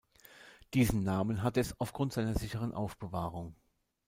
Diesen 0.73 1.03
Namen 1.03 1.43
hat 1.43 1.57
es 1.57 1.79
aufgrund 1.79 2.11
seiner 2.11 2.33
sicheren 2.33 2.73
Aufbewahrung. 2.73 3.55